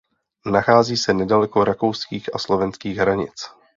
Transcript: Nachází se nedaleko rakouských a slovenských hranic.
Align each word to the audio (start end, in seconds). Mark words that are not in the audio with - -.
Nachází 0.45 0.97
se 0.97 1.13
nedaleko 1.13 1.63
rakouských 1.63 2.35
a 2.35 2.37
slovenských 2.39 2.97
hranic. 2.97 3.35